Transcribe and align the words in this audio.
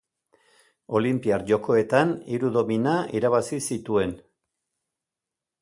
Olinpiar 0.99 1.43
Jokoetan 1.51 2.15
hiru 2.37 2.51
domina 2.57 2.97
irabazi 3.21 3.63
zituen. 3.71 4.19